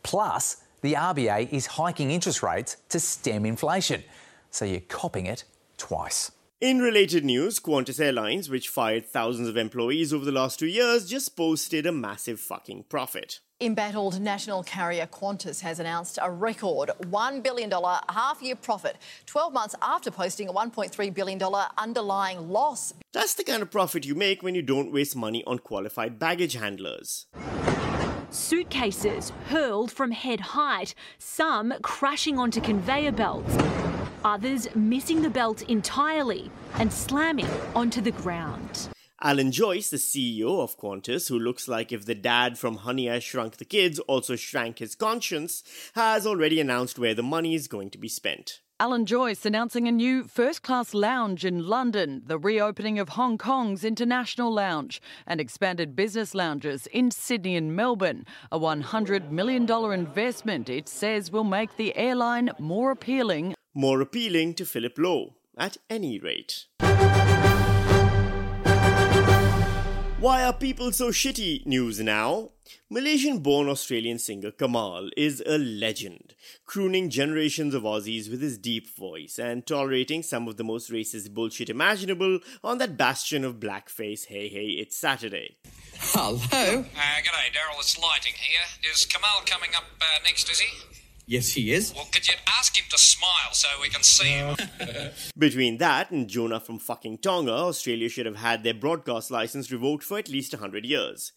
Plus, 0.02 0.64
the 0.80 0.94
RBA 0.94 1.52
is 1.52 1.66
hiking 1.66 2.10
interest 2.10 2.42
rates 2.42 2.76
to 2.88 2.98
stem 2.98 3.46
inflation, 3.46 4.02
so 4.50 4.64
you're 4.64 4.80
copping 4.80 5.26
it 5.26 5.44
twice. 5.76 6.32
In 6.60 6.80
related 6.80 7.24
news, 7.24 7.60
Qantas 7.60 8.00
Airlines, 8.00 8.50
which 8.50 8.68
fired 8.68 9.06
thousands 9.06 9.48
of 9.48 9.56
employees 9.56 10.12
over 10.12 10.24
the 10.24 10.32
last 10.32 10.58
two 10.58 10.66
years, 10.66 11.08
just 11.08 11.36
posted 11.36 11.86
a 11.86 11.92
massive 11.92 12.40
fucking 12.40 12.86
profit. 12.88 13.38
Embattled 13.62 14.22
national 14.22 14.62
carrier 14.62 15.06
Qantas 15.06 15.60
has 15.60 15.78
announced 15.78 16.18
a 16.22 16.30
record 16.30 16.92
$1 17.02 17.42
billion 17.42 17.70
half 18.08 18.40
year 18.40 18.56
profit 18.56 18.96
12 19.26 19.52
months 19.52 19.74
after 19.82 20.10
posting 20.10 20.48
a 20.48 20.52
$1.3 20.52 21.12
billion 21.12 21.38
underlying 21.76 22.48
loss. 22.48 22.94
That's 23.12 23.34
the 23.34 23.44
kind 23.44 23.60
of 23.60 23.70
profit 23.70 24.06
you 24.06 24.14
make 24.14 24.42
when 24.42 24.54
you 24.54 24.62
don't 24.62 24.90
waste 24.90 25.14
money 25.14 25.44
on 25.46 25.58
qualified 25.58 26.18
baggage 26.18 26.54
handlers. 26.54 27.26
Suitcases 28.30 29.28
hurled 29.48 29.92
from 29.92 30.12
head 30.12 30.40
height, 30.40 30.94
some 31.18 31.74
crashing 31.82 32.38
onto 32.38 32.62
conveyor 32.62 33.12
belts, 33.12 33.58
others 34.24 34.74
missing 34.74 35.20
the 35.20 35.28
belt 35.28 35.60
entirely 35.68 36.50
and 36.78 36.90
slamming 36.90 37.48
onto 37.74 38.00
the 38.00 38.12
ground. 38.12 38.88
Alan 39.22 39.52
Joyce, 39.52 39.90
the 39.90 39.98
CEO 39.98 40.62
of 40.62 40.78
Qantas, 40.78 41.28
who 41.28 41.38
looks 41.38 41.68
like 41.68 41.92
if 41.92 42.06
the 42.06 42.14
dad 42.14 42.58
from 42.58 42.76
Honey 42.76 43.10
I 43.10 43.18
Shrunk 43.18 43.58
the 43.58 43.66
Kids 43.66 43.98
also 43.98 44.34
shrank 44.34 44.78
his 44.78 44.94
conscience, 44.94 45.62
has 45.94 46.26
already 46.26 46.58
announced 46.58 46.98
where 46.98 47.14
the 47.14 47.22
money 47.22 47.54
is 47.54 47.68
going 47.68 47.90
to 47.90 47.98
be 47.98 48.08
spent. 48.08 48.60
Alan 48.78 49.04
Joyce 49.04 49.44
announcing 49.44 49.86
a 49.86 49.92
new 49.92 50.24
first 50.24 50.62
class 50.62 50.94
lounge 50.94 51.44
in 51.44 51.66
London, 51.66 52.22
the 52.24 52.38
reopening 52.38 52.98
of 52.98 53.10
Hong 53.10 53.36
Kong's 53.36 53.84
International 53.84 54.50
Lounge, 54.50 55.02
and 55.26 55.38
expanded 55.38 55.94
business 55.94 56.34
lounges 56.34 56.86
in 56.86 57.10
Sydney 57.10 57.56
and 57.56 57.76
Melbourne. 57.76 58.24
A 58.50 58.58
$100 58.58 59.30
million 59.30 59.70
investment 59.92 60.70
it 60.70 60.88
says 60.88 61.30
will 61.30 61.44
make 61.44 61.76
the 61.76 61.94
airline 61.94 62.52
more 62.58 62.90
appealing. 62.90 63.54
More 63.74 64.00
appealing 64.00 64.54
to 64.54 64.64
Philip 64.64 64.96
Lowe, 64.96 65.34
at 65.58 65.76
any 65.90 66.18
rate. 66.18 66.64
Why 70.20 70.44
are 70.44 70.52
people 70.52 70.92
so 70.92 71.08
shitty? 71.08 71.64
News 71.64 71.98
now. 71.98 72.50
Malaysian 72.90 73.38
born 73.38 73.70
Australian 73.70 74.18
singer 74.18 74.50
Kamahl 74.50 75.08
is 75.16 75.42
a 75.46 75.56
legend, 75.56 76.34
crooning 76.66 77.08
generations 77.08 77.72
of 77.72 77.84
Aussies 77.84 78.30
with 78.30 78.42
his 78.42 78.58
deep 78.58 78.94
voice 78.94 79.38
and 79.38 79.66
tolerating 79.66 80.22
some 80.22 80.46
of 80.46 80.58
the 80.58 80.62
most 80.62 80.90
racist 80.92 81.32
bullshit 81.32 81.70
imaginable 81.70 82.40
on 82.62 82.76
that 82.76 82.98
bastion 82.98 83.46
of 83.46 83.60
blackface 83.60 84.26
Hey 84.26 84.48
Hey 84.48 84.66
It's 84.66 84.94
Saturday. 84.94 85.56
Hello. 85.94 86.34
Uh, 86.34 86.82
g'day, 86.84 87.48
Daryl. 87.54 87.78
It's 87.78 87.98
Lighting 87.98 88.34
here. 88.36 88.92
Is 88.92 89.06
Kamahl 89.06 89.46
coming 89.46 89.70
up 89.74 89.84
uh, 90.02 90.04
next, 90.22 90.50
is 90.50 90.60
he? 90.60 90.99
Yes, 91.30 91.52
he 91.52 91.72
is. 91.72 91.94
Well, 91.94 92.08
could 92.10 92.26
you 92.26 92.34
ask 92.58 92.76
him 92.76 92.86
to 92.90 92.98
smile 92.98 93.52
so 93.52 93.68
we 93.80 93.88
can 93.88 94.02
see 94.02 94.30
him? 94.30 94.56
Between 95.38 95.78
that 95.78 96.10
and 96.10 96.26
Jonah 96.26 96.58
from 96.58 96.80
fucking 96.80 97.18
Tonga, 97.18 97.52
Australia 97.52 98.08
should 98.08 98.26
have 98.26 98.34
had 98.38 98.64
their 98.64 98.74
broadcast 98.74 99.30
license 99.30 99.70
revoked 99.70 100.02
for 100.02 100.18
at 100.18 100.28
least 100.28 100.54
100 100.54 100.84
years. 100.84 101.30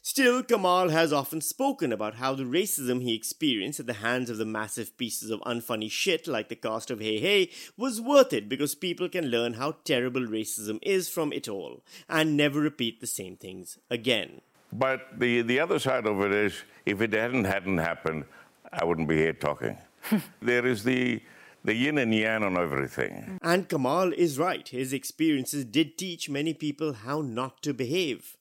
Still, 0.00 0.44
Kamahl 0.44 0.92
has 0.92 1.12
often 1.12 1.40
spoken 1.40 1.92
about 1.92 2.14
how 2.14 2.36
the 2.36 2.44
racism 2.44 3.02
he 3.02 3.16
experienced 3.16 3.80
at 3.80 3.86
the 3.88 3.94
hands 3.94 4.30
of 4.30 4.38
the 4.38 4.44
massive 4.44 4.96
pieces 4.96 5.28
of 5.28 5.40
unfunny 5.40 5.90
shit 5.90 6.28
like 6.28 6.48
the 6.48 6.54
cast 6.54 6.92
of 6.92 7.00
Hey 7.00 7.18
Hey 7.18 7.50
was 7.76 8.00
worth 8.00 8.32
it 8.32 8.48
because 8.48 8.76
people 8.76 9.08
can 9.08 9.26
learn 9.26 9.54
how 9.54 9.72
terrible 9.84 10.20
racism 10.20 10.78
is 10.82 11.08
from 11.08 11.32
it 11.32 11.48
all 11.48 11.82
and 12.08 12.36
never 12.36 12.60
repeat 12.60 13.00
the 13.00 13.08
same 13.08 13.36
things 13.36 13.76
again. 13.90 14.40
But 14.72 15.18
the, 15.18 15.42
the 15.42 15.58
other 15.58 15.80
side 15.80 16.06
of 16.06 16.20
it 16.20 16.32
is 16.32 16.54
if 16.86 17.00
it 17.00 17.12
hadn't 17.12 17.44
hadn't 17.44 17.78
happened, 17.78 18.24
I 18.72 18.84
wouldn't 18.84 19.08
be 19.08 19.16
here 19.16 19.32
talking. 19.32 19.76
there 20.42 20.66
is 20.66 20.84
the 20.84 21.22
the 21.64 21.74
yin 21.74 21.98
and 21.98 22.12
yang 22.12 22.42
on 22.42 22.56
everything. 22.56 23.38
And 23.40 23.68
Kamahl 23.68 24.12
is 24.12 24.38
right. 24.38 24.66
His 24.68 24.92
experiences 24.92 25.64
did 25.64 25.96
teach 25.96 26.28
many 26.28 26.54
people 26.54 26.92
how 26.92 27.20
not 27.20 27.62
to 27.62 27.72
behave. 27.72 28.36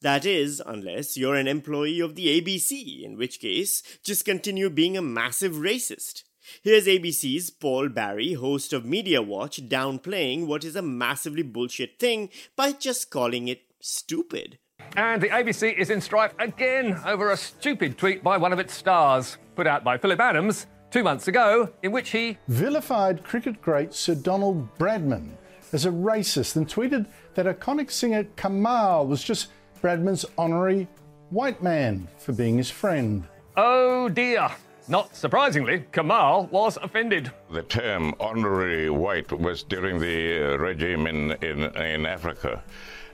That 0.00 0.24
is, 0.24 0.62
unless 0.64 1.16
you're 1.16 1.36
an 1.36 1.46
employee 1.46 2.00
of 2.00 2.14
the 2.14 2.40
ABC, 2.40 3.04
in 3.04 3.16
which 3.16 3.38
case, 3.38 3.82
just 4.02 4.24
continue 4.24 4.70
being 4.70 4.96
a 4.96 5.02
massive 5.02 5.54
racist. 5.54 6.24
Here's 6.62 6.86
ABC's 6.86 7.50
Paul 7.50 7.88
Barry, 7.88 8.34
host 8.34 8.72
of 8.72 8.84
Media 8.84 9.22
Watch, 9.22 9.68
downplaying 9.68 10.46
what 10.46 10.64
is 10.64 10.76
a 10.76 10.82
massively 10.82 11.42
bullshit 11.42 11.98
thing 11.98 12.28
by 12.56 12.72
just 12.72 13.10
calling 13.10 13.48
it 13.48 13.62
stupid. 13.80 14.58
And 14.96 15.22
the 15.22 15.28
ABC 15.28 15.76
is 15.76 15.90
in 15.90 16.00
strife 16.00 16.34
again 16.38 17.00
over 17.06 17.30
a 17.30 17.36
stupid 17.36 17.96
tweet 17.96 18.22
by 18.22 18.36
one 18.36 18.52
of 18.52 18.58
its 18.58 18.74
stars, 18.74 19.38
put 19.54 19.66
out 19.66 19.84
by 19.84 19.96
Philip 19.96 20.20
Adams 20.20 20.66
two 20.90 21.02
months 21.02 21.28
ago, 21.28 21.70
in 21.82 21.92
which 21.92 22.10
he 22.10 22.38
vilified 22.48 23.24
cricket 23.24 23.60
great 23.60 23.94
Sir 23.94 24.14
Donald 24.14 24.68
Bradman, 24.78 25.30
as 25.72 25.86
a 25.86 25.90
racist 25.90 26.56
and 26.56 26.68
tweeted 26.68 27.06
that 27.34 27.46
iconic 27.46 27.90
singer 27.90 28.24
Kamahl 28.36 29.06
was 29.06 29.22
just 29.22 29.48
Bradman's 29.82 30.24
honorary 30.38 30.88
white 31.30 31.62
man 31.62 32.06
for 32.18 32.32
being 32.32 32.56
his 32.56 32.70
friend. 32.70 33.24
Oh 33.56 34.08
dear. 34.08 34.48
Not 34.86 35.16
surprisingly, 35.16 35.84
Kamahl 35.92 36.50
was 36.50 36.76
offended. 36.82 37.32
The 37.50 37.62
term 37.62 38.14
honorary 38.20 38.90
white 38.90 39.32
was 39.32 39.62
during 39.62 39.98
the 39.98 40.54
uh, 40.54 40.58
regime 40.58 41.06
in, 41.06 41.32
in, 41.42 41.64
in 41.76 42.04
Africa 42.04 42.62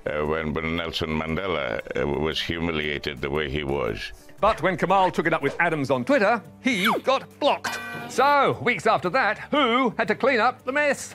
uh, 0.07 0.25
when, 0.27 0.53
when 0.53 0.77
Nelson 0.77 1.11
Mandela 1.11 1.81
uh, 1.97 2.07
was 2.07 2.41
humiliated 2.41 3.21
the 3.21 3.31
way 3.31 3.51
he 3.51 3.65
was. 3.65 4.13
But 4.41 4.63
when 4.63 4.77
Kamahl 4.77 5.13
took 5.13 5.27
it 5.27 5.35
up 5.35 5.43
with 5.43 5.55
Adams 5.61 5.91
on 5.91 6.05
Twitter, 6.05 6.43
he 6.63 6.91
got 7.03 7.39
blocked. 7.39 7.79
So, 8.09 8.59
weeks 8.63 8.87
after 8.87 9.11
that, 9.11 9.39
who 9.51 9.91
had 9.99 10.09
to 10.09 10.15
clean 10.15 10.41
up 10.41 10.65
the 10.65 10.73
mess? 10.73 11.15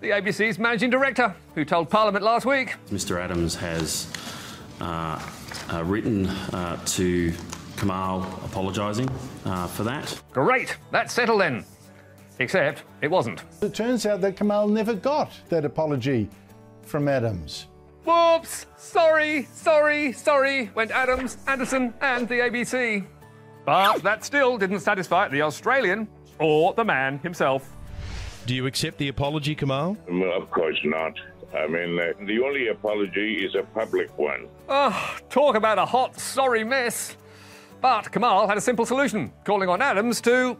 The 0.00 0.10
ABC's 0.10 0.58
managing 0.58 0.90
director, 0.90 1.34
who 1.54 1.64
told 1.64 1.90
Parliament 1.90 2.24
last 2.24 2.46
week. 2.46 2.74
Mr. 2.90 3.20
Adams 3.20 3.54
has 3.54 4.10
uh, 4.80 5.20
uh, 5.72 5.84
written 5.84 6.26
uh, 6.26 6.76
to 6.86 7.30
Kamahl 7.76 8.24
apologising 8.44 9.08
uh, 9.44 9.66
for 9.66 9.84
that. 9.84 10.20
Great, 10.32 10.76
that's 10.90 11.12
settled 11.12 11.40
then. 11.40 11.64
Except 12.38 12.82
it 13.02 13.08
wasn't. 13.10 13.42
It 13.60 13.74
turns 13.74 14.06
out 14.06 14.20
that 14.22 14.36
Kamahl 14.36 14.70
never 14.70 14.94
got 14.94 15.30
that 15.50 15.64
apology 15.64 16.28
from 16.82 17.06
Adams. 17.06 17.66
Whoops! 18.04 18.66
Sorry, 18.76 19.44
sorry, 19.52 20.12
sorry, 20.12 20.70
went 20.74 20.90
Adams, 20.90 21.38
Anderson, 21.46 21.94
and 22.00 22.28
the 22.28 22.34
ABC. 22.34 23.06
But 23.64 24.02
that 24.02 24.24
still 24.24 24.58
didn't 24.58 24.80
satisfy 24.80 25.28
the 25.28 25.42
Australian 25.42 26.08
or 26.38 26.74
the 26.74 26.84
man 26.84 27.18
himself. 27.20 27.76
Do 28.46 28.54
you 28.54 28.66
accept 28.66 28.98
the 28.98 29.08
apology, 29.08 29.54
Kamahl? 29.54 29.96
Well, 30.08 30.36
of 30.36 30.50
course 30.50 30.78
not. 30.84 31.14
I 31.54 31.66
mean, 31.68 31.98
uh, 31.98 32.12
the 32.26 32.42
only 32.42 32.68
apology 32.68 33.44
is 33.44 33.54
a 33.54 33.62
public 33.62 34.16
one. 34.18 34.48
Oh, 34.68 35.16
talk 35.30 35.54
about 35.54 35.78
a 35.78 35.86
hot, 35.86 36.18
sorry 36.18 36.64
mess. 36.64 37.16
But 37.80 38.10
Kamahl 38.10 38.48
had 38.48 38.58
a 38.58 38.60
simple 38.60 38.86
solution, 38.86 39.32
calling 39.44 39.68
on 39.68 39.80
Adams 39.82 40.20
to 40.22 40.56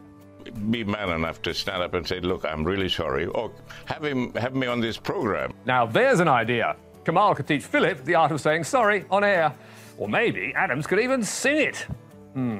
be 0.69 0.83
man 0.83 1.09
enough 1.09 1.41
to 1.41 1.53
stand 1.53 1.81
up 1.81 1.93
and 1.93 2.05
say, 2.05 2.19
"Look, 2.19 2.45
I'm 2.45 2.63
really 2.63 2.89
sorry," 2.89 3.25
or 3.27 3.51
have 3.85 4.03
him 4.03 4.33
have 4.33 4.53
me 4.55 4.67
on 4.67 4.81
this 4.81 4.97
program. 4.97 5.53
Now 5.65 5.85
there's 5.85 6.19
an 6.19 6.27
idea. 6.27 6.75
Kamahl 7.03 7.35
could 7.35 7.47
teach 7.47 7.63
Philip 7.63 8.03
the 8.05 8.15
art 8.15 8.31
of 8.31 8.41
saying 8.41 8.63
sorry 8.63 9.05
on 9.09 9.23
air, 9.23 9.53
or 9.97 10.07
maybe 10.07 10.53
Adams 10.55 10.87
could 10.87 10.99
even 10.99 11.23
sing 11.23 11.57
it. 11.57 11.77
Hmm, 12.33 12.59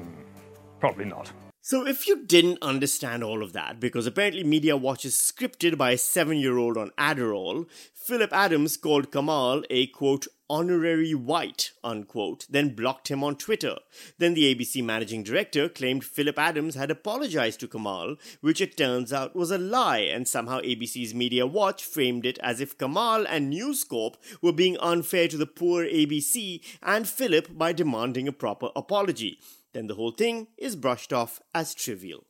probably 0.80 1.06
not. 1.06 1.32
So, 1.66 1.88
if 1.88 2.08
you 2.08 2.26
didn't 2.26 2.62
understand 2.62 3.24
all 3.24 3.42
of 3.42 3.54
that, 3.54 3.80
because 3.80 4.06
apparently 4.06 4.44
Media 4.44 4.76
Watch 4.76 5.06
is 5.06 5.16
scripted 5.16 5.78
by 5.78 5.92
a 5.92 5.98
seven 5.98 6.36
year 6.36 6.58
old 6.58 6.78
on 6.78 6.92
Adderall, 6.98 7.70
Philip 7.94 8.34
Adams 8.34 8.76
called 8.76 9.12
Kamahl 9.12 9.64
a 9.70 9.88
quote, 9.88 10.28
honorary 10.50 11.16
white, 11.16 11.72
unquote, 11.82 12.46
then 12.50 12.76
blocked 12.76 13.08
him 13.08 13.24
on 13.24 13.38
Twitter. 13.38 13.78
Then 14.18 14.34
the 14.34 14.54
ABC 14.54 14.84
managing 14.84 15.24
director 15.24 15.70
claimed 15.70 16.04
Philip 16.04 16.38
Adams 16.38 16.76
had 16.76 16.92
apologized 16.92 17.62
to 17.62 17.70
Kamahl, 17.70 18.18
which 18.42 18.60
it 18.60 18.76
turns 18.76 19.14
out 19.14 19.34
was 19.34 19.50
a 19.50 19.58
lie, 19.58 20.00
and 20.00 20.28
somehow 20.28 20.60
ABC's 20.60 21.16
Media 21.16 21.48
Watch 21.48 21.86
framed 21.86 22.26
it 22.26 22.38
as 22.40 22.60
if 22.60 22.78
Kamahl 22.78 23.26
and 23.30 23.50
News 23.50 23.86
Corp 23.86 24.18
were 24.42 24.52
being 24.52 24.78
unfair 24.82 25.30
to 25.30 25.38
the 25.38 25.48
poor 25.48 25.86
ABC 25.86 26.60
and 26.82 27.08
Philip 27.08 27.58
by 27.58 27.72
demanding 27.72 28.28
a 28.28 28.34
proper 28.34 28.68
apology. 28.76 29.40
Then 29.74 29.88
the 29.88 29.96
whole 29.96 30.12
thing 30.12 30.48
is 30.58 30.76
brushed 30.76 31.12
off 31.12 31.42
as 31.54 31.74
trivial. 31.74 32.26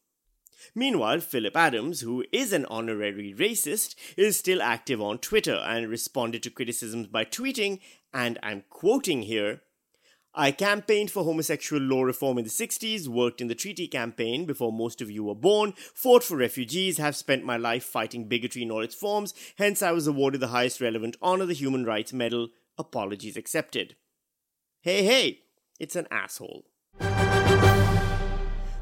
Meanwhile, 0.73 1.19
Philip 1.19 1.57
Adams, 1.57 2.01
who 2.01 2.23
is 2.31 2.53
an 2.53 2.65
honorary 2.67 3.35
racist, 3.37 3.95
is 4.15 4.39
still 4.39 4.61
active 4.61 5.01
on 5.01 5.17
Twitter 5.17 5.55
and 5.55 5.89
responded 5.89 6.41
to 6.43 6.49
criticisms 6.49 7.07
by 7.07 7.25
tweeting, 7.25 7.79
and 8.13 8.39
I'm 8.41 8.63
quoting 8.69 9.23
here 9.23 9.61
I 10.35 10.51
campaigned 10.51 11.11
for 11.11 11.23
homosexual 11.23 11.81
law 11.81 12.01
reform 12.01 12.39
in 12.39 12.43
the 12.43 12.49
60s, 12.49 13.07
worked 13.07 13.39
in 13.39 13.49
the 13.49 13.55
treaty 13.55 13.87
campaign 13.87 14.45
before 14.45 14.73
most 14.73 14.99
of 14.99 15.11
you 15.11 15.23
were 15.23 15.35
born, 15.35 15.73
fought 15.93 16.23
for 16.23 16.35
refugees, 16.37 16.97
have 16.97 17.15
spent 17.15 17.45
my 17.45 17.55
life 17.55 17.83
fighting 17.83 18.27
bigotry 18.27 18.63
in 18.63 18.71
all 18.71 18.81
its 18.81 18.95
forms, 18.95 19.35
hence 19.57 19.83
I 19.83 19.91
was 19.91 20.07
awarded 20.07 20.41
the 20.41 20.47
highest 20.47 20.81
relevant 20.81 21.17
honor, 21.21 21.45
the 21.45 21.53
Human 21.53 21.85
Rights 21.85 22.13
Medal. 22.13 22.49
Apologies 22.79 23.37
accepted. 23.37 23.95
Hey, 24.81 25.03
hey, 25.03 25.41
it's 25.79 25.95
an 25.95 26.07
asshole. 26.09 26.63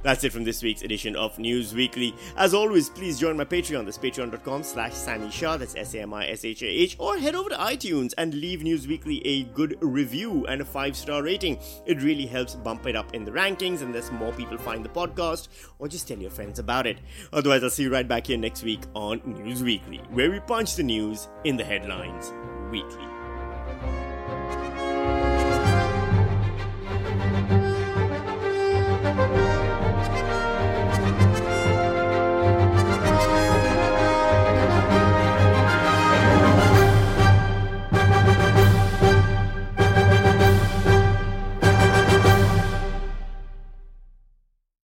That's 0.03 0.23
it 0.23 0.31
from 0.31 0.43
this 0.43 0.63
week's 0.63 0.81
edition 0.81 1.15
of 1.15 1.37
News 1.37 1.73
Weekly. 1.73 2.15
As 2.35 2.53
always, 2.53 2.89
please 2.89 3.19
join 3.19 3.37
my 3.37 3.45
Patreon. 3.45 3.85
That's 3.85 3.97
patreon.com 3.97 4.63
slash 4.63 4.93
Sami 4.93 5.29
Shah. 5.29 5.57
That's 5.57 5.75
S-A-M-I-S-H-A-H. 5.75 6.95
Or 6.99 7.17
head 7.17 7.35
over 7.35 7.49
to 7.49 7.55
iTunes 7.55 8.13
and 8.17 8.33
leave 8.33 8.63
News 8.63 8.87
Weekly 8.87 9.25
a 9.25 9.43
good 9.43 9.77
review 9.81 10.45
and 10.47 10.61
a 10.61 10.65
five-star 10.65 11.23
rating. 11.23 11.59
It 11.85 12.01
really 12.01 12.25
helps 12.25 12.55
bump 12.55 12.87
it 12.87 12.95
up 12.95 13.13
in 13.13 13.25
the 13.25 13.31
rankings 13.31 13.81
and 13.81 13.93
thus 13.93 14.11
more 14.11 14.31
people 14.33 14.57
find 14.57 14.83
the 14.83 14.89
podcast. 14.89 15.49
Or 15.79 15.87
just 15.87 16.07
tell 16.07 16.17
your 16.17 16.31
friends 16.31 16.59
about 16.59 16.87
it. 16.87 16.97
Otherwise, 17.31 17.63
I'll 17.63 17.69
see 17.69 17.83
you 17.83 17.91
right 17.91 18.07
back 18.07 18.27
here 18.27 18.37
next 18.37 18.63
week 18.63 18.81
on 18.95 19.21
News 19.25 19.63
Weekly, 19.63 20.01
where 20.09 20.31
we 20.31 20.39
punch 20.39 20.75
the 20.75 20.83
news 20.83 21.27
in 21.43 21.57
the 21.57 21.63
headlines 21.63 22.33
weekly. 22.71 23.20